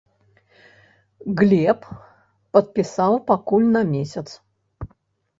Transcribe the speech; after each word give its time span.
Глеб 1.41 1.81
падпісаў 2.57 3.13
пакуль 3.29 3.67
на 3.75 3.83
месяц. 3.91 4.25